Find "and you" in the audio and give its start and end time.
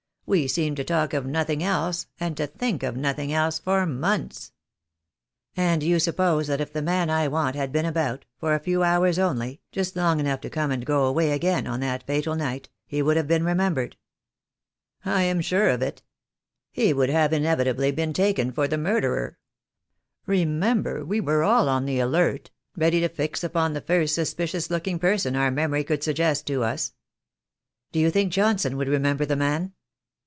5.57-5.99